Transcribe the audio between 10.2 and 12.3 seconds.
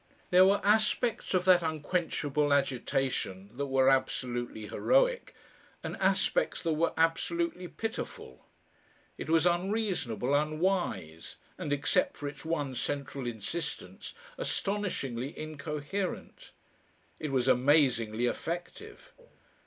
unwise, and, except for